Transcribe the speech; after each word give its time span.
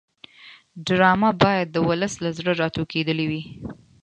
ډرامه 0.85 1.31
باید 1.43 1.67
د 1.71 1.77
ولس 1.87 2.13
له 2.23 2.29
زړه 2.37 2.51
راټوکېدلې 2.61 3.25
وي 3.31 3.43